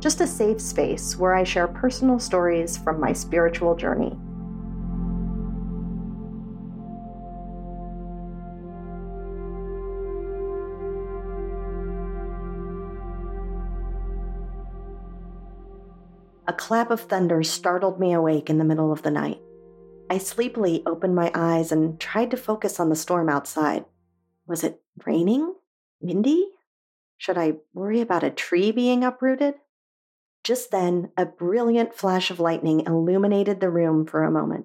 just 0.00 0.20
a 0.20 0.26
safe 0.26 0.60
space 0.60 1.16
where 1.16 1.34
I 1.34 1.44
share 1.44 1.66
personal 1.66 2.18
stories 2.18 2.76
from 2.76 3.00
my 3.00 3.12
spiritual 3.12 3.74
journey. 3.74 4.16
A 16.46 16.52
clap 16.54 16.90
of 16.90 17.02
thunder 17.02 17.42
startled 17.42 18.00
me 18.00 18.14
awake 18.14 18.48
in 18.48 18.56
the 18.56 18.64
middle 18.64 18.90
of 18.90 19.02
the 19.02 19.10
night. 19.10 19.38
I 20.08 20.16
sleepily 20.16 20.82
opened 20.86 21.14
my 21.14 21.30
eyes 21.34 21.70
and 21.72 22.00
tried 22.00 22.30
to 22.30 22.38
focus 22.38 22.80
on 22.80 22.88
the 22.88 22.96
storm 22.96 23.28
outside. 23.28 23.84
Was 24.46 24.64
it 24.64 24.80
raining? 25.04 25.54
Windy? 26.00 26.48
Should 27.18 27.36
I 27.36 27.56
worry 27.74 28.00
about 28.00 28.24
a 28.24 28.30
tree 28.30 28.72
being 28.72 29.04
uprooted? 29.04 29.56
Just 30.48 30.70
then, 30.70 31.10
a 31.14 31.26
brilliant 31.26 31.92
flash 31.92 32.30
of 32.30 32.40
lightning 32.40 32.80
illuminated 32.86 33.60
the 33.60 33.68
room 33.68 34.06
for 34.06 34.24
a 34.24 34.30
moment. 34.30 34.64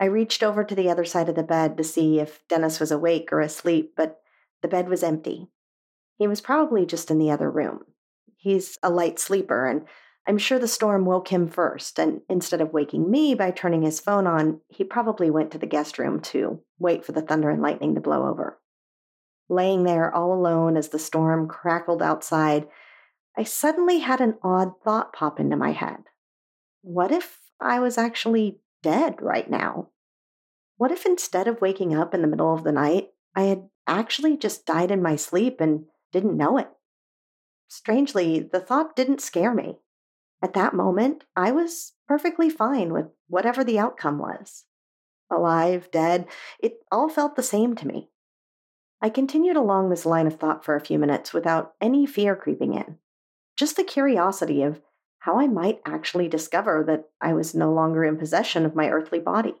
I 0.00 0.06
reached 0.06 0.42
over 0.42 0.64
to 0.64 0.74
the 0.74 0.88
other 0.88 1.04
side 1.04 1.28
of 1.28 1.34
the 1.34 1.42
bed 1.42 1.76
to 1.76 1.84
see 1.84 2.18
if 2.18 2.40
Dennis 2.48 2.80
was 2.80 2.90
awake 2.90 3.28
or 3.30 3.40
asleep, 3.40 3.92
but 3.94 4.22
the 4.62 4.68
bed 4.68 4.88
was 4.88 5.02
empty. 5.02 5.48
He 6.16 6.26
was 6.26 6.40
probably 6.40 6.86
just 6.86 7.10
in 7.10 7.18
the 7.18 7.30
other 7.30 7.50
room. 7.50 7.80
He's 8.38 8.78
a 8.82 8.88
light 8.88 9.18
sleeper, 9.18 9.66
and 9.66 9.84
I'm 10.26 10.38
sure 10.38 10.58
the 10.58 10.66
storm 10.66 11.04
woke 11.04 11.28
him 11.28 11.46
first, 11.46 11.98
and 11.98 12.22
instead 12.30 12.62
of 12.62 12.72
waking 12.72 13.10
me 13.10 13.34
by 13.34 13.50
turning 13.50 13.82
his 13.82 14.00
phone 14.00 14.26
on, 14.26 14.62
he 14.68 14.82
probably 14.82 15.28
went 15.28 15.50
to 15.50 15.58
the 15.58 15.66
guest 15.66 15.98
room 15.98 16.20
to 16.20 16.62
wait 16.78 17.04
for 17.04 17.12
the 17.12 17.20
thunder 17.20 17.50
and 17.50 17.60
lightning 17.60 17.96
to 17.96 18.00
blow 18.00 18.26
over. 18.26 18.58
Laying 19.50 19.84
there 19.84 20.10
all 20.10 20.32
alone 20.32 20.78
as 20.78 20.88
the 20.88 20.98
storm 20.98 21.48
crackled 21.48 22.00
outside, 22.00 22.66
I 23.36 23.44
suddenly 23.44 24.00
had 24.00 24.20
an 24.20 24.38
odd 24.42 24.80
thought 24.82 25.12
pop 25.12 25.40
into 25.40 25.56
my 25.56 25.72
head. 25.72 26.04
What 26.82 27.12
if 27.12 27.38
I 27.60 27.80
was 27.80 27.96
actually 27.98 28.60
dead 28.82 29.20
right 29.20 29.48
now? 29.48 29.90
What 30.76 30.90
if 30.90 31.06
instead 31.06 31.46
of 31.46 31.60
waking 31.60 31.94
up 31.94 32.14
in 32.14 32.22
the 32.22 32.28
middle 32.28 32.54
of 32.54 32.64
the 32.64 32.72
night, 32.72 33.10
I 33.34 33.42
had 33.42 33.68
actually 33.86 34.36
just 34.36 34.66
died 34.66 34.90
in 34.90 35.02
my 35.02 35.16
sleep 35.16 35.60
and 35.60 35.84
didn't 36.12 36.36
know 36.36 36.58
it? 36.58 36.68
Strangely, 37.68 38.40
the 38.40 38.60
thought 38.60 38.96
didn't 38.96 39.20
scare 39.20 39.54
me. 39.54 39.78
At 40.42 40.54
that 40.54 40.74
moment, 40.74 41.24
I 41.36 41.52
was 41.52 41.92
perfectly 42.08 42.50
fine 42.50 42.92
with 42.92 43.06
whatever 43.28 43.62
the 43.62 43.78
outcome 43.78 44.18
was. 44.18 44.64
Alive, 45.30 45.90
dead, 45.92 46.26
it 46.58 46.78
all 46.90 47.08
felt 47.08 47.36
the 47.36 47.42
same 47.42 47.76
to 47.76 47.86
me. 47.86 48.08
I 49.00 49.10
continued 49.10 49.56
along 49.56 49.88
this 49.88 50.04
line 50.04 50.26
of 50.26 50.38
thought 50.38 50.64
for 50.64 50.74
a 50.74 50.80
few 50.80 50.98
minutes 50.98 51.32
without 51.32 51.74
any 51.80 52.06
fear 52.06 52.34
creeping 52.34 52.74
in. 52.74 52.98
Just 53.60 53.76
the 53.76 53.84
curiosity 53.84 54.62
of 54.62 54.80
how 55.18 55.38
I 55.38 55.46
might 55.46 55.82
actually 55.84 56.28
discover 56.28 56.82
that 56.86 57.10
I 57.20 57.34
was 57.34 57.54
no 57.54 57.70
longer 57.70 58.06
in 58.06 58.16
possession 58.16 58.64
of 58.64 58.74
my 58.74 58.88
earthly 58.88 59.18
body. 59.18 59.54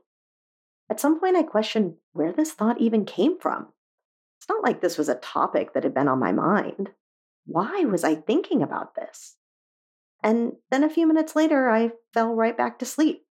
At 0.88 0.98
some 0.98 1.20
point, 1.20 1.36
I 1.36 1.42
questioned 1.42 1.96
where 2.14 2.32
this 2.32 2.52
thought 2.52 2.80
even 2.80 3.04
came 3.04 3.38
from. 3.38 3.68
It's 4.38 4.48
not 4.48 4.64
like 4.64 4.80
this 4.80 4.96
was 4.96 5.10
a 5.10 5.16
topic 5.16 5.74
that 5.74 5.84
had 5.84 5.92
been 5.92 6.08
on 6.08 6.18
my 6.18 6.32
mind. 6.32 6.92
Why 7.44 7.84
was 7.84 8.02
I 8.02 8.14
thinking 8.14 8.62
about 8.62 8.94
this? 8.94 9.36
And 10.22 10.52
then 10.70 10.82
a 10.82 10.88
few 10.88 11.06
minutes 11.06 11.36
later, 11.36 11.68
I 11.68 11.92
fell 12.14 12.34
right 12.34 12.56
back 12.56 12.78
to 12.78 12.86
sleep. 12.86 13.26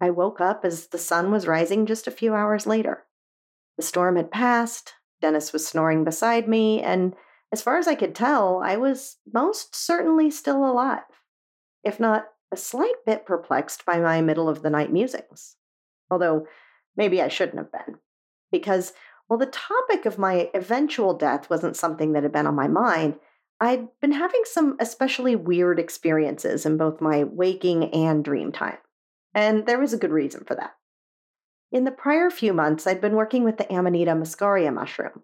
I 0.00 0.10
woke 0.10 0.40
up 0.40 0.64
as 0.64 0.86
the 0.86 0.98
sun 0.98 1.32
was 1.32 1.48
rising 1.48 1.84
just 1.84 2.06
a 2.06 2.12
few 2.12 2.32
hours 2.32 2.64
later. 2.64 3.06
The 3.76 3.82
storm 3.82 4.14
had 4.14 4.30
passed, 4.30 4.94
Dennis 5.20 5.52
was 5.52 5.66
snoring 5.66 6.04
beside 6.04 6.46
me, 6.46 6.80
and 6.80 7.16
as 7.52 7.62
far 7.62 7.78
as 7.78 7.88
I 7.88 7.94
could 7.94 8.14
tell, 8.14 8.60
I 8.62 8.76
was 8.76 9.16
most 9.32 9.74
certainly 9.74 10.30
still 10.30 10.64
alive, 10.64 11.02
if 11.82 11.98
not 11.98 12.28
a 12.52 12.56
slight 12.56 12.94
bit 13.06 13.26
perplexed 13.26 13.84
by 13.84 13.98
my 13.98 14.20
middle 14.20 14.48
of 14.48 14.62
the 14.62 14.70
night 14.70 14.92
musings. 14.92 15.56
Although 16.10 16.46
maybe 16.96 17.22
I 17.22 17.28
shouldn't 17.28 17.58
have 17.58 17.72
been, 17.72 17.96
because 18.50 18.92
while 19.26 19.38
the 19.38 19.46
topic 19.46 20.06
of 20.06 20.18
my 20.18 20.50
eventual 20.54 21.14
death 21.14 21.48
wasn't 21.48 21.76
something 21.76 22.12
that 22.12 22.24
had 22.24 22.32
been 22.32 22.46
on 22.46 22.54
my 22.56 22.66
mind, 22.66 23.14
I'd 23.60 23.88
been 24.00 24.12
having 24.12 24.42
some 24.44 24.76
especially 24.80 25.36
weird 25.36 25.78
experiences 25.78 26.64
in 26.64 26.76
both 26.76 27.00
my 27.00 27.24
waking 27.24 27.92
and 27.92 28.24
dream 28.24 28.52
time. 28.52 28.78
And 29.34 29.66
there 29.66 29.78
was 29.78 29.92
a 29.92 29.98
good 29.98 30.10
reason 30.10 30.44
for 30.44 30.54
that. 30.56 30.74
In 31.70 31.84
the 31.84 31.92
prior 31.92 32.30
few 32.30 32.52
months, 32.52 32.86
I'd 32.86 33.00
been 33.00 33.14
working 33.14 33.44
with 33.44 33.58
the 33.58 33.72
Amanita 33.72 34.12
muscaria 34.12 34.74
mushroom. 34.74 35.22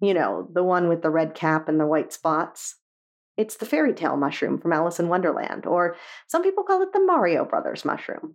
You 0.00 0.14
know, 0.14 0.48
the 0.52 0.64
one 0.64 0.88
with 0.88 1.02
the 1.02 1.10
red 1.10 1.34
cap 1.34 1.68
and 1.68 1.78
the 1.80 1.86
white 1.86 2.12
spots. 2.12 2.76
It's 3.36 3.56
the 3.56 3.66
fairy 3.66 3.94
tale 3.94 4.16
mushroom 4.16 4.58
from 4.58 4.72
Alice 4.72 5.00
in 5.00 5.08
Wonderland, 5.08 5.66
or 5.66 5.96
some 6.28 6.42
people 6.42 6.64
call 6.64 6.82
it 6.82 6.92
the 6.92 7.04
Mario 7.04 7.44
Brothers 7.44 7.84
mushroom. 7.84 8.34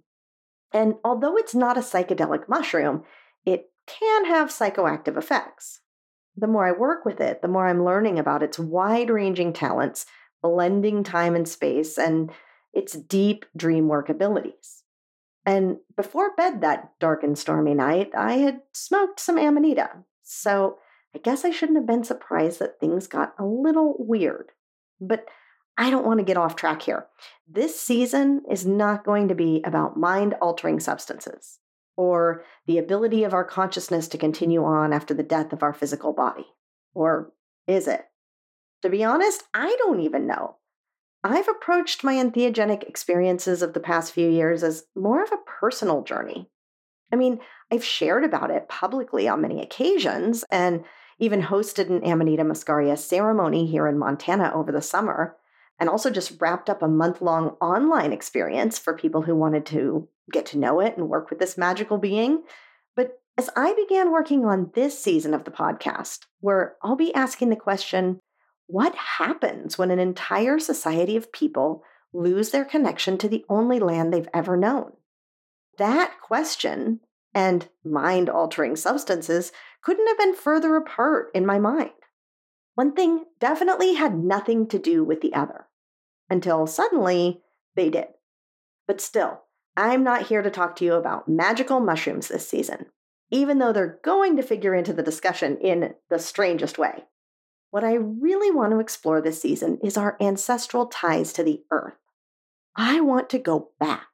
And 0.73 0.95
although 1.03 1.37
it's 1.37 1.55
not 1.55 1.77
a 1.77 1.81
psychedelic 1.81 2.47
mushroom, 2.47 3.03
it 3.45 3.71
can 3.87 4.25
have 4.25 4.49
psychoactive 4.49 5.17
effects. 5.17 5.81
The 6.35 6.47
more 6.47 6.67
I 6.67 6.71
work 6.71 7.05
with 7.05 7.19
it, 7.19 7.41
the 7.41 7.47
more 7.47 7.67
I'm 7.67 7.83
learning 7.83 8.19
about 8.19 8.43
its 8.43 8.59
wide 8.59 9.09
ranging 9.09 9.51
talents, 9.53 10.05
blending 10.41 11.03
time 11.03 11.35
and 11.35 11.47
space, 11.47 11.97
and 11.97 12.31
its 12.73 12.93
deep 12.93 13.45
dream 13.57 13.87
work 13.87 14.09
abilities. 14.09 14.83
And 15.45 15.77
before 15.95 16.35
bed 16.35 16.61
that 16.61 16.91
dark 16.99 17.23
and 17.23 17.37
stormy 17.37 17.73
night, 17.73 18.11
I 18.15 18.33
had 18.33 18.61
smoked 18.73 19.19
some 19.19 19.37
Amanita. 19.37 19.89
So 20.21 20.77
I 21.15 21.19
guess 21.19 21.43
I 21.43 21.51
shouldn't 21.51 21.77
have 21.77 21.87
been 21.87 22.03
surprised 22.03 22.59
that 22.59 22.79
things 22.79 23.07
got 23.07 23.33
a 23.39 23.45
little 23.45 23.95
weird. 23.97 24.51
But 25.01 25.25
I 25.77 25.89
don't 25.89 26.05
want 26.05 26.19
to 26.19 26.25
get 26.25 26.37
off 26.37 26.55
track 26.55 26.81
here. 26.81 27.07
This 27.47 27.79
season 27.79 28.43
is 28.51 28.65
not 28.65 29.05
going 29.05 29.29
to 29.29 29.35
be 29.35 29.61
about 29.65 29.97
mind 29.97 30.35
altering 30.41 30.79
substances 30.79 31.59
or 31.95 32.43
the 32.67 32.77
ability 32.77 33.23
of 33.23 33.33
our 33.33 33.43
consciousness 33.43 34.07
to 34.09 34.17
continue 34.17 34.63
on 34.63 34.93
after 34.93 35.13
the 35.13 35.23
death 35.23 35.51
of 35.51 35.63
our 35.63 35.73
physical 35.73 36.13
body. 36.13 36.45
Or 36.93 37.31
is 37.67 37.87
it? 37.87 38.05
To 38.83 38.89
be 38.89 39.03
honest, 39.03 39.43
I 39.53 39.75
don't 39.79 39.99
even 40.01 40.27
know. 40.27 40.57
I've 41.23 41.49
approached 41.49 42.03
my 42.03 42.15
entheogenic 42.15 42.83
experiences 42.83 43.61
of 43.61 43.73
the 43.73 43.81
past 43.81 44.13
few 44.13 44.29
years 44.29 44.63
as 44.63 44.85
more 44.95 45.21
of 45.21 45.31
a 45.31 45.43
personal 45.45 46.03
journey. 46.03 46.49
I 47.11 47.15
mean, 47.15 47.39
I've 47.71 47.83
shared 47.83 48.23
about 48.23 48.51
it 48.51 48.69
publicly 48.69 49.27
on 49.27 49.41
many 49.41 49.61
occasions 49.61 50.45
and 50.51 50.85
even 51.19 51.43
hosted 51.43 51.89
an 51.89 52.03
Amanita 52.03 52.43
muscaria 52.43 52.97
ceremony 52.97 53.65
here 53.65 53.87
in 53.87 53.97
Montana 53.97 54.51
over 54.53 54.71
the 54.71 54.81
summer, 54.81 55.35
and 55.79 55.89
also 55.89 56.09
just 56.09 56.39
wrapped 56.41 56.69
up 56.69 56.81
a 56.81 56.87
month 56.87 57.21
long 57.21 57.49
online 57.61 58.11
experience 58.11 58.79
for 58.79 58.97
people 58.97 59.21
who 59.21 59.35
wanted 59.35 59.65
to 59.67 60.07
get 60.31 60.45
to 60.47 60.57
know 60.57 60.79
it 60.79 60.97
and 60.97 61.09
work 61.09 61.29
with 61.29 61.39
this 61.39 61.57
magical 61.57 61.97
being. 61.97 62.43
But 62.95 63.19
as 63.37 63.49
I 63.55 63.73
began 63.73 64.11
working 64.11 64.45
on 64.45 64.71
this 64.73 65.01
season 65.01 65.33
of 65.33 65.43
the 65.43 65.51
podcast, 65.51 66.25
where 66.39 66.75
I'll 66.81 66.95
be 66.95 67.13
asking 67.13 67.49
the 67.49 67.55
question 67.55 68.19
what 68.67 68.93
happens 68.95 69.77
when 69.77 69.89
an 69.89 69.99
entire 69.99 70.59
society 70.59 71.15
of 71.15 71.31
people 71.31 71.83
lose 72.13 72.51
their 72.51 72.65
connection 72.65 73.17
to 73.17 73.27
the 73.27 73.43
only 73.49 73.79
land 73.79 74.13
they've 74.13 74.29
ever 74.33 74.55
known? 74.55 74.91
That 75.77 76.13
question 76.21 76.99
and 77.33 77.67
mind 77.83 78.29
altering 78.29 78.75
substances 78.75 79.51
couldn't 79.81 80.07
have 80.07 80.17
been 80.17 80.35
further 80.35 80.75
apart 80.75 81.31
in 81.33 81.45
my 81.45 81.59
mind. 81.59 81.91
One 82.75 82.93
thing 82.93 83.25
definitely 83.39 83.95
had 83.95 84.17
nothing 84.17 84.67
to 84.67 84.79
do 84.79 85.03
with 85.03 85.21
the 85.21 85.33
other 85.33 85.67
until 86.29 86.67
suddenly 86.67 87.41
they 87.75 87.89
did. 87.89 88.07
But 88.87 89.01
still, 89.01 89.41
I'm 89.75 90.03
not 90.03 90.27
here 90.27 90.41
to 90.41 90.49
talk 90.49 90.75
to 90.77 90.85
you 90.85 90.93
about 90.93 91.29
magical 91.29 91.79
mushrooms 91.79 92.27
this 92.27 92.47
season, 92.47 92.87
even 93.31 93.59
though 93.59 93.71
they're 93.71 93.99
going 94.03 94.35
to 94.37 94.43
figure 94.43 94.73
into 94.73 94.93
the 94.93 95.03
discussion 95.03 95.57
in 95.57 95.93
the 96.09 96.19
strangest 96.19 96.77
way. 96.77 97.05
What 97.71 97.83
I 97.83 97.93
really 97.93 98.51
want 98.51 98.71
to 98.71 98.79
explore 98.79 99.21
this 99.21 99.41
season 99.41 99.77
is 99.83 99.95
our 99.95 100.17
ancestral 100.19 100.87
ties 100.87 101.31
to 101.33 101.43
the 101.43 101.63
earth. 101.71 101.93
I 102.75 102.99
want 103.01 103.29
to 103.29 103.39
go 103.39 103.69
back, 103.79 104.07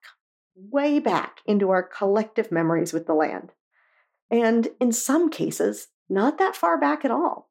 way 0.56 1.00
back 1.00 1.39
into 1.45 1.69
our 1.69 1.83
collective 1.83 2.51
memories 2.51 2.94
with 2.94 3.06
the 3.07 3.13
land. 3.13 3.51
And 4.30 4.69
in 4.80 4.92
some 4.92 5.30
cases, 5.30 5.88
not 6.10 6.38
that 6.38 6.56
far 6.56 6.80
back 6.80 7.06
at 7.06 7.12
all. 7.12 7.50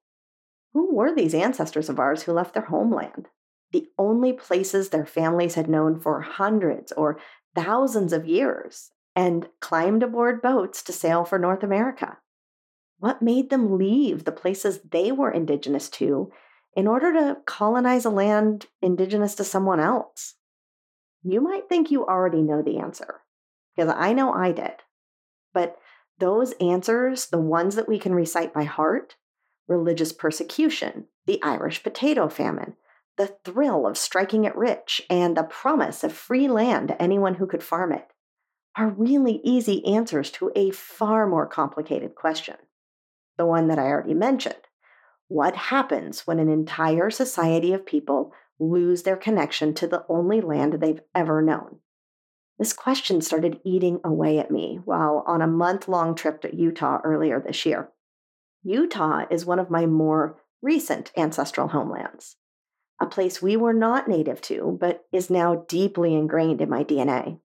Who 0.73 0.95
were 0.95 1.15
these 1.15 1.35
ancestors 1.35 1.89
of 1.89 1.99
ours 1.99 2.25
who 2.25 2.33
left 2.33 2.55
their 2.55 2.65
homeland? 2.65 3.29
the 3.75 3.89
only 3.99 4.33
places 4.33 4.89
their 4.89 5.05
families 5.05 5.57
had 5.57 5.69
known 5.69 5.99
for 5.99 6.21
hundreds 6.21 6.93
or 6.93 7.19
thousands 7.57 8.13
of 8.13 8.25
years, 8.25 8.93
and 9.17 9.49
climbed 9.61 10.03
aboard 10.03 10.41
boats 10.41 10.81
to 10.81 10.93
sail 10.93 11.25
for 11.25 11.41
North 11.41 11.65
America. 11.65 12.19
What 12.99 13.21
made 13.21 13.51
them 13.51 13.77
leave 13.77 14.25
the 14.25 14.33
places 14.33 14.81
they 14.89 15.11
were 15.11 15.31
indigenous 15.31 15.89
to 15.91 16.31
in 16.77 16.87
order 16.87 17.13
to 17.13 17.39
colonize 17.47 18.05
a 18.05 18.11
land 18.11 18.67
indigenous 18.81 19.35
to 19.37 19.45
someone 19.45 19.81
else? 19.81 20.37
You 21.25 21.41
might 21.41 21.69
think 21.69 21.91
you 21.91 22.07
already 22.07 22.43
know 22.43 22.63
the 22.63 22.79
answer, 22.79 23.23
because 23.77 23.93
I 23.97 24.13
know 24.13 24.33
I 24.33 24.53
did. 24.53 24.75
But 25.53 25.77
those 26.19 26.53
answers, 26.61 27.27
the 27.27 27.41
ones 27.41 27.75
that 27.75 27.89
we 27.89 27.99
can 27.99 28.15
recite 28.15 28.53
by 28.55 28.65
heart, 28.65 29.17
religious 29.67 30.13
persecution, 30.13 31.07
the 31.27 31.43
Irish 31.43 31.83
potato 31.83 32.29
famine, 32.29 32.75
the 33.17 33.37
thrill 33.45 33.87
of 33.87 33.97
striking 33.97 34.45
it 34.45 34.57
rich, 34.57 35.03
and 35.09 35.37
the 35.37 35.43
promise 35.43 36.05
of 36.05 36.13
free 36.13 36.49
land 36.49 36.89
to 36.89 37.03
anyone 37.03 37.35
who 37.35 37.47
could 37.47 37.63
farm 37.63 37.93
it, 37.93 38.09
are 38.77 38.89
really 38.89 39.41
easy 39.45 39.85
answers 39.87 40.31
to 40.33 40.51
a 40.57 40.71
far 40.71 41.27
more 41.27 41.47
complicated 41.47 42.15
question. 42.15 42.57
The 43.39 43.47
one 43.47 43.69
that 43.69 43.79
I 43.79 43.87
already 43.87 44.15
mentioned. 44.15 44.57
What 45.29 45.57
happens 45.57 46.27
when 46.27 46.39
an 46.39 46.49
entire 46.49 47.11
society 47.11 47.73
of 47.73 47.87
people 47.87 48.33
lose 48.59 49.03
their 49.03 49.17
connection 49.17 49.75
to 49.75 49.87
the 49.87 50.05
only 50.09 50.41
land 50.41 50.75
they've 50.75 51.01
ever 51.15 51.41
known? 51.41 51.79
This 52.59 52.73
question 52.73 53.21
started 53.21 53.61
eating 53.65 54.01
away 54.05 54.39
at 54.39 54.51
me 54.51 54.79
while 54.85 55.25
on 55.27 55.43
a 55.43 55.47
month 55.47 55.89
long 55.89 56.15
trip 56.15 56.41
to 56.43 56.55
Utah 56.55 57.01
earlier 57.03 57.41
this 57.41 57.67
year. 57.67 57.91
Utah 58.63 59.25
is 59.31 59.45
one 59.45 59.59
of 59.59 59.71
my 59.71 59.87
more 59.87 60.41
recent 60.63 61.13
ancestral 61.17 61.69
homelands, 61.69 62.37
a 63.01 63.07
place 63.07 63.43
we 63.43 63.57
were 63.57 63.75
not 63.75 64.09
native 64.09 64.41
to, 64.43 64.79
but 64.81 65.05
is 65.13 65.29
now 65.29 65.65
deeply 65.69 66.15
ingrained 66.15 66.61
in 66.61 66.71
my 66.71 66.85
DNA. 66.85 67.41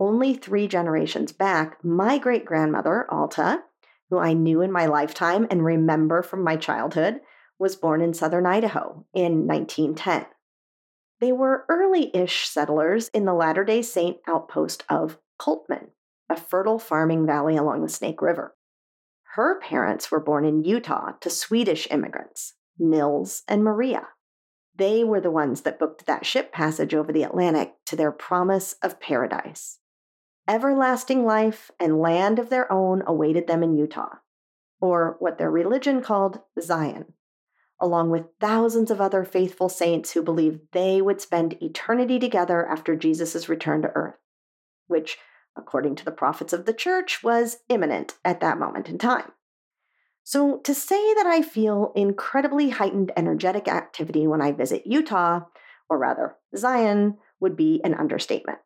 Only 0.00 0.34
three 0.34 0.66
generations 0.66 1.32
back, 1.32 1.82
my 1.84 2.18
great 2.18 2.44
grandmother, 2.44 3.06
Alta, 3.10 3.62
who 4.10 4.18
I 4.18 4.32
knew 4.32 4.60
in 4.60 4.72
my 4.72 4.86
lifetime 4.86 5.46
and 5.50 5.64
remember 5.64 6.22
from 6.22 6.42
my 6.42 6.56
childhood, 6.56 7.20
was 7.58 7.76
born 7.76 8.00
in 8.00 8.12
southern 8.12 8.46
Idaho 8.46 9.06
in 9.14 9.46
1910. 9.46 10.26
They 11.20 11.32
were 11.32 11.64
early 11.68 12.14
ish 12.14 12.48
settlers 12.48 13.08
in 13.08 13.24
the 13.24 13.34
Latter 13.34 13.64
day 13.64 13.82
Saint 13.82 14.18
outpost 14.26 14.84
of 14.88 15.18
Coltman, 15.38 15.90
a 16.28 16.36
fertile 16.36 16.78
farming 16.78 17.26
valley 17.26 17.56
along 17.56 17.82
the 17.82 17.88
Snake 17.88 18.20
River. 18.20 18.54
Her 19.34 19.58
parents 19.60 20.10
were 20.10 20.20
born 20.20 20.44
in 20.44 20.64
Utah 20.64 21.12
to 21.20 21.30
Swedish 21.30 21.88
immigrants, 21.90 22.54
Nils 22.78 23.42
and 23.48 23.64
Maria. 23.64 24.08
They 24.76 25.04
were 25.04 25.20
the 25.20 25.30
ones 25.30 25.62
that 25.62 25.78
booked 25.78 26.06
that 26.06 26.26
ship 26.26 26.52
passage 26.52 26.94
over 26.94 27.12
the 27.12 27.22
Atlantic 27.22 27.74
to 27.86 27.96
their 27.96 28.12
promise 28.12 28.74
of 28.82 29.00
paradise. 29.00 29.78
Everlasting 30.48 31.24
life 31.24 31.70
and 31.80 32.00
land 32.00 32.38
of 32.38 32.50
their 32.50 32.70
own 32.70 33.02
awaited 33.06 33.46
them 33.46 33.62
in 33.62 33.76
Utah, 33.76 34.16
or 34.80 35.16
what 35.20 35.38
their 35.38 35.50
religion 35.50 36.02
called 36.02 36.40
Zion 36.60 37.14
along 37.84 38.08
with 38.08 38.24
thousands 38.40 38.90
of 38.90 39.00
other 39.00 39.24
faithful 39.24 39.68
saints 39.68 40.12
who 40.12 40.22
believed 40.22 40.60
they 40.72 41.02
would 41.02 41.20
spend 41.20 41.62
eternity 41.62 42.18
together 42.18 42.66
after 42.66 42.96
Jesus' 42.96 43.48
return 43.48 43.82
to 43.82 43.92
earth, 43.94 44.16
which, 44.86 45.18
according 45.54 45.94
to 45.96 46.04
the 46.04 46.10
prophets 46.10 46.54
of 46.54 46.64
the 46.64 46.72
church, 46.72 47.22
was 47.22 47.58
imminent 47.68 48.14
at 48.24 48.40
that 48.40 48.58
moment 48.58 48.88
in 48.88 48.96
time. 48.96 49.32
So, 50.22 50.58
to 50.64 50.74
say 50.74 51.12
that 51.14 51.26
I 51.26 51.42
feel 51.42 51.92
incredibly 51.94 52.70
heightened 52.70 53.12
energetic 53.16 53.68
activity 53.68 54.26
when 54.26 54.40
I 54.40 54.52
visit 54.52 54.86
Utah, 54.86 55.42
or 55.90 55.98
rather 55.98 56.36
Zion, 56.56 57.18
would 57.38 57.54
be 57.54 57.82
an 57.84 57.92
understatement. 57.92 58.60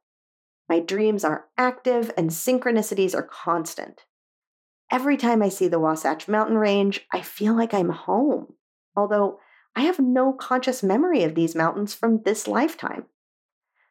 My 0.68 0.78
dreams 0.78 1.24
are 1.24 1.46
active 1.56 2.12
and 2.16 2.30
synchronicities 2.30 3.16
are 3.16 3.24
constant. 3.24 4.04
Every 4.92 5.16
time 5.16 5.42
I 5.42 5.48
see 5.48 5.66
the 5.66 5.80
Wasatch 5.80 6.28
Mountain 6.28 6.58
Range, 6.58 7.04
I 7.12 7.20
feel 7.20 7.54
like 7.54 7.74
I'm 7.74 7.90
home 7.90 8.54
although 8.98 9.38
I 9.76 9.82
have 9.82 10.00
no 10.00 10.32
conscious 10.32 10.82
memory 10.82 11.22
of 11.22 11.36
these 11.36 11.54
mountains 11.54 11.94
from 11.94 12.22
this 12.24 12.48
lifetime. 12.48 13.06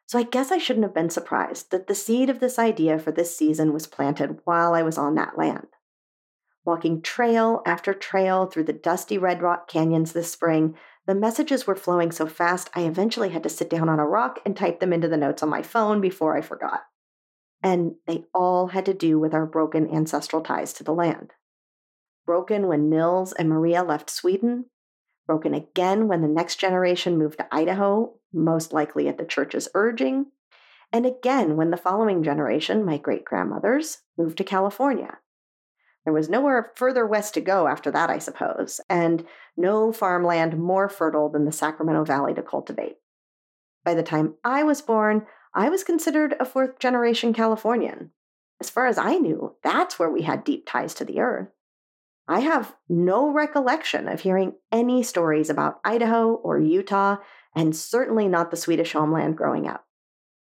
So 0.06 0.18
I 0.18 0.22
guess 0.22 0.52
I 0.52 0.58
shouldn't 0.58 0.84
have 0.84 0.94
been 0.94 1.10
surprised 1.10 1.70
that 1.70 1.86
the 1.86 1.94
seed 1.94 2.28
of 2.28 2.40
this 2.40 2.58
idea 2.58 2.98
for 2.98 3.10
this 3.10 3.36
season 3.36 3.72
was 3.72 3.86
planted 3.86 4.40
while 4.44 4.74
I 4.74 4.82
was 4.82 4.98
on 4.98 5.14
that 5.14 5.38
land. 5.38 5.68
Walking 6.64 7.00
trail 7.00 7.62
after 7.64 7.94
trail 7.94 8.46
through 8.46 8.64
the 8.64 8.72
dusty 8.74 9.16
red 9.16 9.40
rock 9.40 9.66
canyons 9.66 10.12
this 10.12 10.30
spring, 10.30 10.74
the 11.06 11.14
messages 11.14 11.66
were 11.66 11.74
flowing 11.74 12.12
so 12.12 12.26
fast 12.26 12.68
I 12.74 12.82
eventually 12.82 13.30
had 13.30 13.42
to 13.44 13.48
sit 13.48 13.70
down 13.70 13.88
on 13.88 13.98
a 13.98 14.06
rock 14.06 14.40
and 14.44 14.54
type 14.54 14.80
them 14.80 14.92
into 14.92 15.08
the 15.08 15.16
notes 15.16 15.42
on 15.42 15.48
my 15.48 15.62
phone 15.62 16.02
before 16.02 16.36
I 16.36 16.42
forgot. 16.42 16.82
And 17.62 17.94
they 18.06 18.24
all 18.34 18.68
had 18.68 18.84
to 18.86 18.94
do 18.94 19.18
with 19.18 19.32
our 19.32 19.46
broken 19.46 19.88
ancestral 19.90 20.42
ties 20.42 20.74
to 20.74 20.84
the 20.84 20.92
land. 20.92 21.32
Broken 22.26 22.66
when 22.66 22.90
Nils 22.90 23.32
and 23.32 23.48
Maria 23.48 23.82
left 23.82 24.10
Sweden, 24.10 24.66
broken 25.28 25.54
again 25.54 26.08
when 26.08 26.22
the 26.22 26.26
next 26.26 26.56
generation 26.56 27.18
moved 27.18 27.38
to 27.38 27.54
Idaho, 27.54 28.14
most 28.32 28.72
likely 28.72 29.06
at 29.06 29.18
the 29.18 29.24
church's 29.24 29.68
urging, 29.74 30.26
and 30.92 31.06
again 31.06 31.56
when 31.56 31.70
the 31.70 31.76
following 31.76 32.24
generation, 32.24 32.84
my 32.84 32.96
great 32.96 33.24
grandmothers, 33.24 33.98
moved 34.16 34.38
to 34.38 34.44
California. 34.44 35.18
There 36.04 36.14
was 36.14 36.30
nowhere 36.30 36.72
further 36.74 37.06
west 37.06 37.34
to 37.34 37.42
go 37.42 37.68
after 37.68 37.90
that, 37.90 38.08
I 38.08 38.18
suppose, 38.18 38.80
and 38.88 39.26
no 39.56 39.92
farmland 39.92 40.58
more 40.58 40.88
fertile 40.88 41.28
than 41.28 41.44
the 41.44 41.52
Sacramento 41.52 42.04
Valley 42.04 42.32
to 42.32 42.42
cultivate. 42.42 42.96
By 43.84 43.92
the 43.92 44.02
time 44.02 44.34
I 44.42 44.62
was 44.62 44.80
born, 44.80 45.26
I 45.54 45.68
was 45.68 45.84
considered 45.84 46.34
a 46.40 46.46
fourth 46.46 46.78
generation 46.78 47.34
Californian. 47.34 48.12
As 48.60 48.70
far 48.70 48.86
as 48.86 48.96
I 48.96 49.16
knew, 49.16 49.56
that's 49.62 49.98
where 49.98 50.10
we 50.10 50.22
had 50.22 50.44
deep 50.44 50.66
ties 50.66 50.94
to 50.94 51.04
the 51.04 51.20
earth. 51.20 51.48
I 52.30 52.40
have 52.40 52.76
no 52.90 53.30
recollection 53.30 54.06
of 54.06 54.20
hearing 54.20 54.52
any 54.70 55.02
stories 55.02 55.48
about 55.48 55.80
Idaho 55.82 56.34
or 56.34 56.60
Utah, 56.60 57.16
and 57.56 57.74
certainly 57.74 58.28
not 58.28 58.50
the 58.50 58.56
Swedish 58.56 58.92
homeland 58.92 59.36
growing 59.38 59.66
up. 59.66 59.86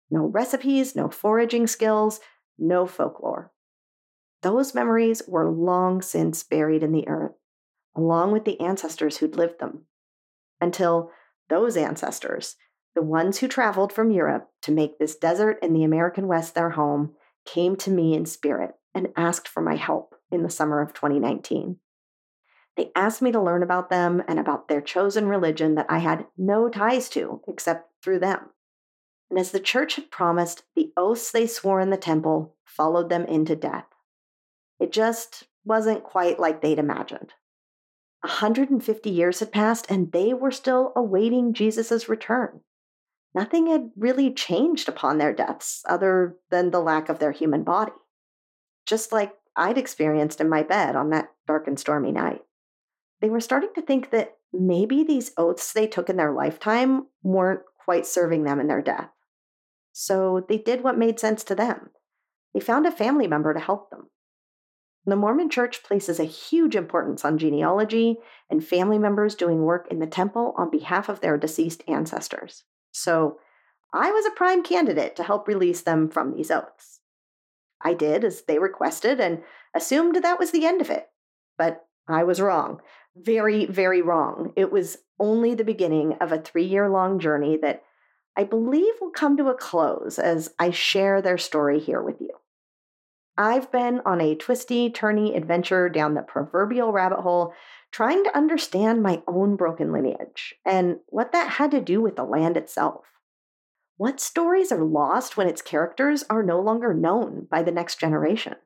No 0.08 0.26
recipes, 0.26 0.94
no 0.94 1.08
foraging 1.08 1.66
skills, 1.66 2.20
no 2.56 2.86
folklore. 2.86 3.50
Those 4.42 4.74
memories 4.74 5.22
were 5.26 5.50
long 5.50 6.02
since 6.02 6.44
buried 6.44 6.84
in 6.84 6.92
the 6.92 7.08
earth, 7.08 7.32
along 7.96 8.30
with 8.30 8.44
the 8.44 8.60
ancestors 8.60 9.16
who'd 9.16 9.36
lived 9.36 9.58
them. 9.58 9.86
Until 10.60 11.10
those 11.48 11.76
ancestors, 11.76 12.54
the 12.94 13.02
ones 13.02 13.38
who 13.38 13.48
traveled 13.48 13.92
from 13.92 14.12
Europe 14.12 14.50
to 14.62 14.70
make 14.70 14.98
this 14.98 15.16
desert 15.16 15.58
in 15.62 15.72
the 15.72 15.82
American 15.82 16.28
West 16.28 16.54
their 16.54 16.70
home, 16.70 17.14
came 17.44 17.74
to 17.74 17.90
me 17.90 18.14
in 18.14 18.24
spirit 18.24 18.72
and 18.94 19.08
asked 19.16 19.48
for 19.48 19.60
my 19.60 19.74
help 19.74 20.14
in 20.30 20.42
the 20.42 20.50
summer 20.50 20.80
of 20.80 20.92
2019. 20.92 21.76
They 22.76 22.90
asked 22.96 23.20
me 23.20 23.32
to 23.32 23.40
learn 23.40 23.62
about 23.62 23.90
them 23.90 24.22
and 24.26 24.38
about 24.38 24.68
their 24.68 24.80
chosen 24.80 25.28
religion 25.28 25.74
that 25.74 25.86
I 25.88 25.98
had 25.98 26.26
no 26.38 26.68
ties 26.68 27.08
to 27.10 27.42
except 27.46 27.90
through 28.02 28.20
them. 28.20 28.50
And 29.30 29.38
as 29.38 29.50
the 29.50 29.60
church 29.60 29.96
had 29.96 30.10
promised, 30.10 30.64
the 30.74 30.92
oaths 30.96 31.30
they 31.30 31.46
swore 31.46 31.80
in 31.80 31.90
the 31.90 31.96
temple 31.96 32.54
followed 32.64 33.08
them 33.08 33.24
into 33.26 33.56
death. 33.56 33.86
It 34.78 34.92
just 34.92 35.44
wasn't 35.64 36.04
quite 36.04 36.40
like 36.40 36.60
they'd 36.60 36.78
imagined. 36.78 37.32
150 38.22 39.10
years 39.10 39.40
had 39.40 39.52
passed 39.52 39.90
and 39.90 40.12
they 40.12 40.32
were 40.32 40.50
still 40.50 40.92
awaiting 40.94 41.52
Jesus' 41.52 42.08
return. 42.08 42.60
Nothing 43.34 43.68
had 43.68 43.90
really 43.96 44.32
changed 44.32 44.88
upon 44.88 45.18
their 45.18 45.32
deaths 45.32 45.82
other 45.88 46.36
than 46.50 46.70
the 46.70 46.80
lack 46.80 47.08
of 47.08 47.18
their 47.18 47.32
human 47.32 47.64
body. 47.64 47.92
Just 48.86 49.12
like 49.12 49.34
I'd 49.56 49.78
experienced 49.78 50.40
in 50.40 50.48
my 50.48 50.62
bed 50.62 50.96
on 50.96 51.10
that 51.10 51.32
dark 51.46 51.66
and 51.66 51.78
stormy 51.78 52.12
night. 52.12 52.42
They 53.22 53.30
were 53.30 53.40
starting 53.40 53.70
to 53.76 53.82
think 53.82 54.10
that 54.10 54.36
maybe 54.52 55.04
these 55.04 55.32
oaths 55.38 55.72
they 55.72 55.86
took 55.86 56.10
in 56.10 56.16
their 56.16 56.32
lifetime 56.32 57.06
weren't 57.22 57.62
quite 57.84 58.04
serving 58.04 58.42
them 58.42 58.60
in 58.60 58.66
their 58.66 58.82
death. 58.82 59.10
So 59.92 60.44
they 60.48 60.58
did 60.58 60.82
what 60.82 60.98
made 60.98 61.20
sense 61.20 61.44
to 61.44 61.54
them. 61.54 61.90
They 62.52 62.60
found 62.60 62.84
a 62.84 62.90
family 62.92 63.28
member 63.28 63.54
to 63.54 63.60
help 63.60 63.90
them. 63.90 64.10
The 65.06 65.16
Mormon 65.16 65.50
church 65.50 65.82
places 65.82 66.18
a 66.18 66.24
huge 66.24 66.76
importance 66.76 67.24
on 67.24 67.38
genealogy 67.38 68.18
and 68.50 68.64
family 68.64 68.98
members 68.98 69.34
doing 69.34 69.62
work 69.62 69.86
in 69.90 70.00
the 70.00 70.06
temple 70.06 70.54
on 70.56 70.70
behalf 70.70 71.08
of 71.08 71.20
their 71.20 71.38
deceased 71.38 71.82
ancestors. 71.88 72.64
So 72.90 73.38
I 73.92 74.10
was 74.10 74.26
a 74.26 74.36
prime 74.36 74.62
candidate 74.62 75.16
to 75.16 75.22
help 75.22 75.46
release 75.46 75.82
them 75.82 76.08
from 76.08 76.34
these 76.34 76.50
oaths. 76.50 77.00
I 77.80 77.94
did 77.94 78.24
as 78.24 78.42
they 78.42 78.58
requested 78.58 79.20
and 79.20 79.42
assumed 79.74 80.16
that 80.16 80.38
was 80.38 80.50
the 80.50 80.66
end 80.66 80.80
of 80.80 80.90
it. 80.90 81.08
But 81.56 81.84
I 82.08 82.24
was 82.24 82.40
wrong. 82.40 82.80
Very, 83.16 83.66
very 83.66 84.02
wrong. 84.02 84.52
It 84.56 84.72
was 84.72 84.98
only 85.18 85.54
the 85.54 85.64
beginning 85.64 86.14
of 86.14 86.32
a 86.32 86.40
three 86.40 86.64
year 86.64 86.88
long 86.88 87.18
journey 87.18 87.58
that 87.58 87.82
I 88.36 88.44
believe 88.44 88.94
will 89.00 89.10
come 89.10 89.36
to 89.36 89.48
a 89.48 89.54
close 89.54 90.18
as 90.18 90.54
I 90.58 90.70
share 90.70 91.20
their 91.20 91.38
story 91.38 91.78
here 91.78 92.02
with 92.02 92.20
you. 92.20 92.30
I've 93.36 93.70
been 93.70 94.00
on 94.04 94.20
a 94.20 94.34
twisty, 94.34 94.90
turny 94.90 95.36
adventure 95.36 95.88
down 95.88 96.14
the 96.14 96.22
proverbial 96.22 96.92
rabbit 96.92 97.20
hole, 97.20 97.54
trying 97.90 98.24
to 98.24 98.36
understand 98.36 99.02
my 99.02 99.22
own 99.26 99.56
broken 99.56 99.92
lineage 99.92 100.54
and 100.64 100.96
what 101.06 101.32
that 101.32 101.52
had 101.52 101.70
to 101.72 101.80
do 101.80 102.00
with 102.00 102.16
the 102.16 102.24
land 102.24 102.56
itself. 102.56 103.04
What 103.96 104.20
stories 104.20 104.72
are 104.72 104.84
lost 104.84 105.36
when 105.36 105.48
its 105.48 105.62
characters 105.62 106.24
are 106.28 106.42
no 106.42 106.60
longer 106.60 106.92
known 106.94 107.46
by 107.50 107.62
the 107.62 107.72
next 107.72 108.00
generation? 108.00 108.56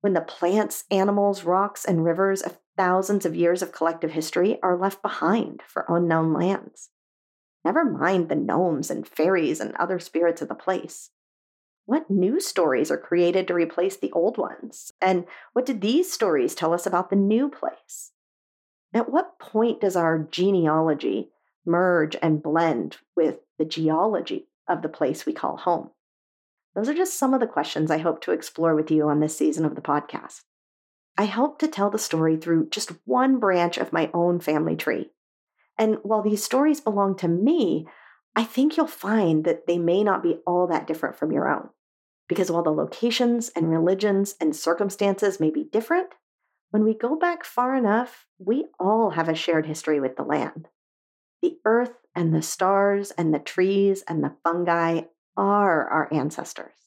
When 0.00 0.12
the 0.12 0.20
plants, 0.20 0.84
animals, 0.90 1.44
rocks, 1.44 1.84
and 1.84 2.04
rivers 2.04 2.42
of 2.42 2.58
thousands 2.76 3.24
of 3.24 3.36
years 3.36 3.62
of 3.62 3.72
collective 3.72 4.12
history 4.12 4.58
are 4.62 4.76
left 4.76 5.02
behind 5.02 5.62
for 5.66 5.84
unknown 5.88 6.32
lands? 6.32 6.90
Never 7.64 7.84
mind 7.84 8.28
the 8.28 8.34
gnomes 8.34 8.90
and 8.90 9.08
fairies 9.08 9.60
and 9.60 9.74
other 9.76 9.98
spirits 9.98 10.42
of 10.42 10.48
the 10.48 10.54
place. 10.54 11.10
What 11.86 12.10
new 12.10 12.40
stories 12.40 12.90
are 12.90 12.98
created 12.98 13.46
to 13.48 13.54
replace 13.54 13.96
the 13.96 14.12
old 14.12 14.38
ones? 14.38 14.92
And 15.00 15.26
what 15.52 15.66
do 15.66 15.74
these 15.74 16.12
stories 16.12 16.54
tell 16.54 16.72
us 16.72 16.86
about 16.86 17.10
the 17.10 17.16
new 17.16 17.48
place? 17.48 18.12
At 18.94 19.10
what 19.10 19.38
point 19.38 19.80
does 19.80 19.96
our 19.96 20.18
genealogy 20.18 21.30
merge 21.66 22.16
and 22.22 22.42
blend 22.42 22.98
with 23.16 23.38
the 23.58 23.64
geology 23.64 24.48
of 24.68 24.82
the 24.82 24.88
place 24.88 25.26
we 25.26 25.32
call 25.32 25.56
home? 25.56 25.90
Those 26.74 26.88
are 26.88 26.94
just 26.94 27.18
some 27.18 27.34
of 27.34 27.40
the 27.40 27.46
questions 27.46 27.90
I 27.90 27.98
hope 27.98 28.20
to 28.22 28.32
explore 28.32 28.74
with 28.74 28.90
you 28.90 29.08
on 29.08 29.20
this 29.20 29.36
season 29.36 29.64
of 29.64 29.74
the 29.74 29.80
podcast. 29.80 30.42
I 31.16 31.26
hope 31.26 31.58
to 31.60 31.68
tell 31.68 31.90
the 31.90 31.98
story 31.98 32.36
through 32.36 32.70
just 32.70 32.92
one 33.04 33.38
branch 33.38 33.78
of 33.78 33.92
my 33.92 34.10
own 34.12 34.40
family 34.40 34.74
tree. 34.74 35.10
And 35.78 35.98
while 36.02 36.22
these 36.22 36.44
stories 36.44 36.80
belong 36.80 37.16
to 37.18 37.28
me, 37.28 37.86
I 38.34 38.44
think 38.44 38.76
you'll 38.76 38.86
find 38.88 39.44
that 39.44 39.66
they 39.66 39.78
may 39.78 40.02
not 40.02 40.22
be 40.22 40.38
all 40.46 40.66
that 40.66 40.86
different 40.86 41.16
from 41.16 41.30
your 41.30 41.48
own. 41.48 41.68
Because 42.28 42.50
while 42.50 42.62
the 42.62 42.70
locations 42.70 43.50
and 43.50 43.70
religions 43.70 44.34
and 44.40 44.56
circumstances 44.56 45.38
may 45.38 45.50
be 45.50 45.64
different, 45.64 46.08
when 46.70 46.82
we 46.82 46.94
go 46.94 47.16
back 47.16 47.44
far 47.44 47.76
enough, 47.76 48.26
we 48.38 48.66
all 48.80 49.10
have 49.10 49.28
a 49.28 49.34
shared 49.34 49.66
history 49.66 50.00
with 50.00 50.16
the 50.16 50.24
land. 50.24 50.68
The 51.42 51.58
earth 51.64 51.94
and 52.14 52.34
the 52.34 52.42
stars 52.42 53.12
and 53.12 53.32
the 53.32 53.38
trees 53.38 54.02
and 54.08 54.24
the 54.24 54.34
fungi 54.42 55.02
are 55.36 55.88
our 55.88 56.12
ancestors. 56.12 56.83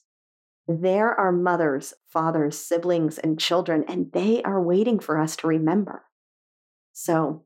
They're 0.68 1.18
mothers, 1.32 1.94
fathers, 2.06 2.58
siblings, 2.58 3.16
and 3.16 3.40
children, 3.40 3.84
and 3.88 4.12
they 4.12 4.42
are 4.42 4.62
waiting 4.62 4.98
for 4.98 5.18
us 5.18 5.34
to 5.36 5.46
remember. 5.46 6.04
So, 6.92 7.44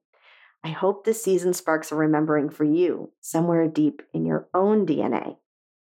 I 0.65 0.71
hope 0.71 1.05
this 1.05 1.23
season 1.23 1.55
sparks 1.55 1.93
a 1.93 1.95
remembering 1.95 2.51
for 2.51 2.65
you 2.65 3.13
somewhere 3.21 3.69
deep 3.69 4.03
in 4.13 4.27
your 4.27 4.49
own 4.53 4.87
DNA. 4.87 5.37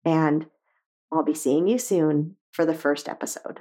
And 0.04 0.46
I'll 1.12 1.22
be 1.22 1.34
seeing 1.34 1.68
you 1.68 1.78
soon 1.78 2.36
for 2.50 2.64
the 2.64 2.74
first 2.74 3.08
episode. 3.08 3.60